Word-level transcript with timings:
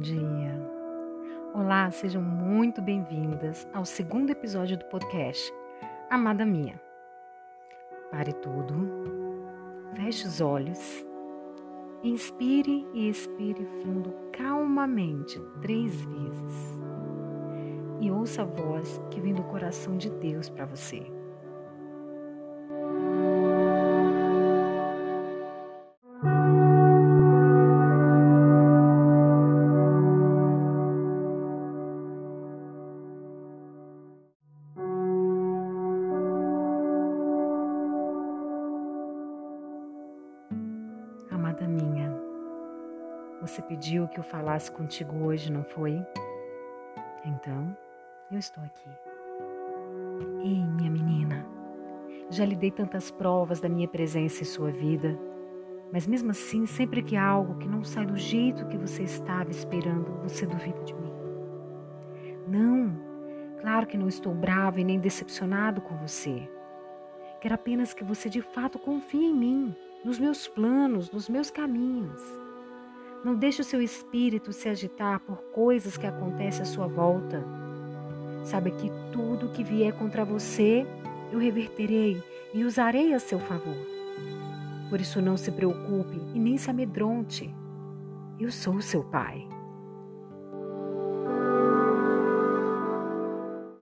dia. 0.00 0.70
Olá, 1.54 1.90
sejam 1.90 2.20
muito 2.20 2.82
bem-vindas 2.82 3.66
ao 3.72 3.86
segundo 3.86 4.28
episódio 4.28 4.76
do 4.76 4.84
podcast 4.84 5.50
Amada 6.10 6.44
Minha. 6.44 6.78
Pare 8.10 8.34
tudo, 8.34 8.74
feche 9.94 10.26
os 10.26 10.42
olhos, 10.42 11.06
inspire 12.02 12.86
e 12.92 13.08
expire 13.08 13.64
fundo 13.82 14.12
calmamente 14.32 15.40
três 15.62 16.04
vezes 16.04 16.78
e 17.98 18.10
ouça 18.10 18.42
a 18.42 18.44
voz 18.44 19.00
que 19.10 19.22
vem 19.22 19.32
do 19.32 19.44
coração 19.44 19.96
de 19.96 20.10
Deus 20.10 20.50
para 20.50 20.66
você. 20.66 21.02
Minha, 41.66 42.12
você 43.40 43.60
pediu 43.62 44.08
que 44.08 44.18
eu 44.18 44.24
falasse 44.24 44.70
contigo 44.70 45.24
hoje, 45.24 45.50
não 45.50 45.64
foi? 45.64 46.00
Então, 47.24 47.76
eu 48.30 48.38
estou 48.38 48.62
aqui. 48.64 48.90
Ei, 50.42 50.64
minha 50.64 50.90
menina, 50.90 51.46
já 52.30 52.44
lhe 52.44 52.56
dei 52.56 52.70
tantas 52.70 53.10
provas 53.10 53.60
da 53.60 53.68
minha 53.68 53.88
presença 53.88 54.42
em 54.42 54.46
sua 54.46 54.70
vida, 54.70 55.18
mas 55.92 56.06
mesmo 56.06 56.30
assim, 56.30 56.66
sempre 56.66 57.02
que 57.02 57.16
há 57.16 57.26
algo 57.26 57.58
que 57.58 57.68
não 57.68 57.84
sai 57.84 58.06
do 58.06 58.16
jeito 58.16 58.66
que 58.66 58.78
você 58.78 59.02
estava 59.02 59.50
esperando, 59.50 60.20
você 60.22 60.46
duvida 60.46 60.82
de 60.84 60.94
mim. 60.94 61.12
Não, 62.48 62.96
claro 63.60 63.86
que 63.86 63.98
não 63.98 64.08
estou 64.08 64.34
bravo 64.34 64.78
e 64.78 64.84
nem 64.84 64.98
decepcionado 64.98 65.80
com 65.80 65.96
você. 65.96 66.48
Quero 67.40 67.54
apenas 67.54 67.92
que 67.92 68.04
você 68.04 68.28
de 68.28 68.40
fato 68.40 68.78
confie 68.78 69.26
em 69.26 69.34
mim 69.34 69.76
nos 70.04 70.18
meus 70.18 70.48
planos, 70.48 71.10
nos 71.10 71.28
meus 71.28 71.50
caminhos. 71.50 72.20
Não 73.24 73.36
deixe 73.36 73.60
o 73.60 73.64
seu 73.64 73.80
espírito 73.80 74.52
se 74.52 74.68
agitar 74.68 75.20
por 75.20 75.36
coisas 75.52 75.96
que 75.96 76.06
acontecem 76.06 76.62
à 76.62 76.64
sua 76.64 76.88
volta. 76.88 77.44
Sabe 78.44 78.72
que 78.72 78.90
tudo 79.12 79.50
que 79.50 79.62
vier 79.62 79.92
contra 79.92 80.24
você, 80.24 80.84
eu 81.30 81.38
reverterei 81.38 82.22
e 82.52 82.64
usarei 82.64 83.14
a 83.14 83.20
seu 83.20 83.38
favor. 83.38 83.76
Por 84.90 85.00
isso 85.00 85.22
não 85.22 85.36
se 85.36 85.52
preocupe 85.52 86.20
e 86.34 86.38
nem 86.38 86.58
se 86.58 86.68
amedronte. 86.68 87.54
Eu 88.40 88.50
sou 88.50 88.80
seu 88.80 89.04
pai. 89.04 89.46